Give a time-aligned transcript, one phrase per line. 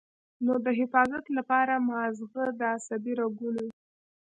[0.45, 3.65] نو د حفاظت له پاره مازغۀ د عصبي رګونو